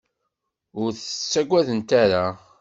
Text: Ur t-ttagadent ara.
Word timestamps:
Ur 0.81 0.89
t-ttagadent 0.93 1.89
ara. 2.03 2.25